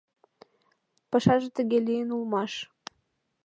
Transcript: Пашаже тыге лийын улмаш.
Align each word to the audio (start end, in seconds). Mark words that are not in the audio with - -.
Пашаже 1.11 1.49
тыге 1.57 1.79
лийын 1.87 2.09
улмаш. 2.15 2.53